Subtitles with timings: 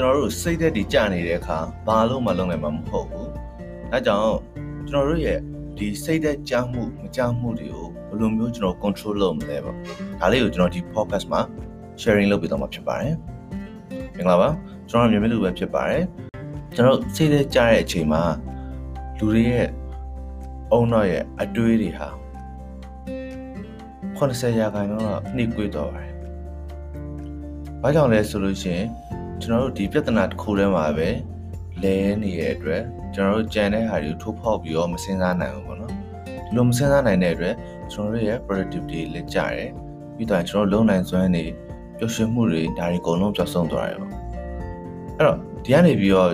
[0.00, 3.30] ကျွန်တော်တို့စိတ်သက်တည်ကြနေတဲ့အခါဘာလို့မလုပ်နိုင်မှာမဟုတ်ဘူး
[3.90, 4.36] ဒါကြောင့်
[4.88, 5.38] ကျွန်တော်တို့ရဲ့
[5.76, 9.76] ဒီစိတ်သက်ကြမှုမကြမှုတွေကိုဘယ်လိုမျိုးကျွန်တော် control လုပ်မလဲပေါ့
[10.20, 11.40] ဒါလေးကိုကျွန်တော်ဒီ podcast မှာ
[12.00, 13.14] sharing လုပ်ပေးတော့မှာဖြစ်ပါတယ်
[14.16, 14.48] မင်္ဂလာပါ
[14.88, 16.04] ကျွန်တော်မြန်မာလူပဲဖြစ်ပါတယ်
[16.74, 18.22] ကျွန်တော်စိတ်သက်ကြတဲ့အချိန်မှာ
[19.18, 19.66] လူတွေရဲ့
[20.72, 22.08] အုံတော့ရဲ့အတွေးတွေဟာ
[24.18, 26.12] 80ရာခိုင်နှုန်းတော့နှိကွေးတော့ပါတယ်။
[27.82, 28.88] ဘာကြောင့်လဲဆိုလို့ရှိရင်
[29.42, 31.08] ကျွန်တော်တို့ဒီပြဿနာတစ်ခုထဲမှာပဲ
[31.82, 32.82] လဲနေတဲ့အတွက်
[33.14, 37.54] ကျွန်တော်တို့ကြံတဲ့ဟာတွေကိုထိုးဖောက်ပြီးတော့မစဉ်းစားနိုင်ဘူးပေါ့နော်ဒီလိုမစဉ်းစားနိုင်တဲ့အတွက်
[37.92, 39.70] ကျွန်တော်တို့ရဲ့ productivity လည်းကျတယ်
[40.16, 41.44] ပြီးတော့ကျွန်တော်လုံနိုင်စွမ်းနေ
[41.98, 44.12] ပျော်ရွှင်မှုတွေဒါတွေအကုန်လုံးပျောက်ဆုံးသွားတယ်ပေါ့
[45.16, 46.30] အဲ့တော့ဒီကနေပြီးတော့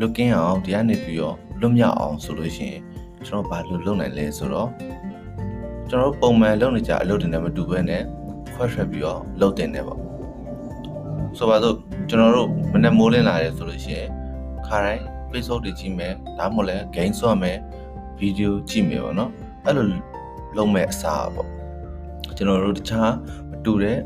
[0.00, 2.80] looking အောင်ဒီကနေပြီးတော့လွတ်မြောက်အောင်ဆိုလို့ရှိရင်
[3.26, 4.68] ကျွန်တော်ဘာလို့လုပ်နိုင်လဲဆိုတော့
[5.88, 8.02] ကျွန်တော်တို့ပုံမှန်လုပ်နေကြအလုပ်တွေနဲ့မတူဘဲနဲ့
[8.54, 10.00] ခွဲထွက်ပြီးတော့လုပ်တင်တယ်ပေါ့
[11.38, 11.76] ဆိုပါတော့
[12.08, 14.08] ကျွန်တော်တို့မနေ့မိုးလင်းလာတယ်ဆိုလို့ရှိရင်
[14.66, 17.56] ခါတိုင်း Facebook တွေကြည့်မယ်ဒါမှမဟုတ်လည်း game ဆော့မယ်
[18.18, 19.30] ဗီဒီယိုကြည့်မယ်ပေါ့နော်
[19.66, 19.86] အဲ့လို
[20.56, 21.48] လုံးမဲ့အစားပေါ့
[22.36, 23.10] ကျွန်တော်တို့တခြား
[23.50, 23.98] မတူတဲ့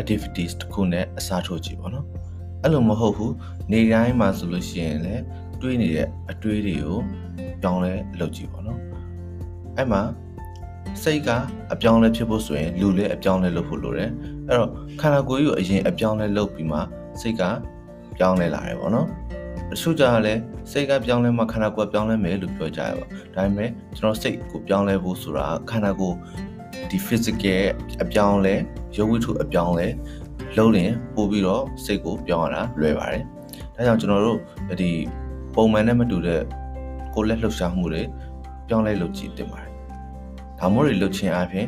[0.00, 2.06] activities တခုနဲ့အစားထိုးကြည့်ပေါ့နော်
[2.62, 3.34] အဲ့လိုမဟုတ်ဘူး
[3.72, 5.22] နေတိုင်းမှာဆိုလို့ရှိရင်လည်း
[5.60, 6.98] တွေးနေတဲ့အတွေးတွေကို
[7.62, 8.80] ပြောင်းလဲလုပ်ကြည့်ပေါ့နော်
[9.76, 10.00] အဲ့မှာ
[11.02, 11.28] စိတ်က
[11.72, 14.10] အပြောင်းလဲဖြစ်ဖို့ဆိုရင်လူလည်းအပြောင်းလဲလုပ်ဖို့လိုတယ်
[14.48, 16.78] အဲ့တော့ခန္ဓာကိုယ်ကြီးကိုအရင်အပြောင်းလဲလုပ်ပြီးမှ
[17.20, 17.42] စိတ်က
[18.16, 19.06] ပြောင်းလဲလာတယ်ပေါ့နော်
[19.70, 26.16] တချို့ကြလည်းစိတ်ကပြောင်းလဲမှခန္ဓာကိုယ်ပြောင်းလဲမယ်လို့ပြောကြရပါဒါပေမဲ့ကျွန်တော်စိတ်ကိုပြောင်းလဲဖို့ဆိုတာခန္ဓာကိုယ်
[26.90, 27.60] ဒီ physical
[28.02, 28.54] အပြောင်းလဲ
[28.96, 29.86] ရုပ်ဝတ္ထုအပြောင်းလဲ
[30.56, 33.22] လုံးရင်ပို့ပြီးတော့စိတ်ကိုပြောင်းရတာလွယ်ပါတယ်
[33.76, 34.38] ဒါကြောင့်ကျွန်တော်တို့
[34.80, 34.90] ဒီ
[35.54, 36.42] ပုံမှန်နဲ့မတူတဲ့
[37.14, 38.02] ကိုယ်လက်လှုပ်ရှားမှုတွေ
[38.68, 39.69] ပြောင်းလဲလုပ်ကြည့်တင်ပါတယ်
[40.60, 41.66] ဒါမျိုးတွေလုပ်ခြင်းအပြင်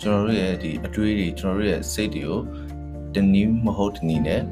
[0.00, 2.40] ကျွန်တော်တို့ရဲ့ဒီအတွေးတွေကျွန်တော်တို့ရဲ့စိတ်တွေကို
[3.14, 4.42] တနည်းမဟုတ်တနည်းနဲ့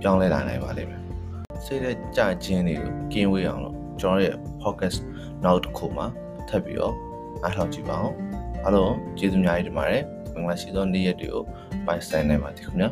[0.00, 1.02] ပြောင်းလဲလာနိုင်ပါလိမ့်မယ်
[1.64, 4.98] စိတ်ရဲ့ကြခြင်းတွေကိုကင်းဝေးအောင်လို့ကျွန်တော်ရဲ့ podcast
[5.44, 6.06] နောက်တစ်ခုမှာ
[6.48, 6.94] ထပ်ပြီးတော့
[7.44, 8.14] အားထုတ်ကြည့်ပါအောင်
[8.64, 10.02] အားလုံးကျေးဇူးများကြီးတင်ပါတယ်
[10.34, 11.42] မင်္ဂလာရှိသောနေ့ရက်တွေကို
[11.86, 12.88] ပိုင်ဆိုင်နိုင်ပါသည်ခင်ဗျာ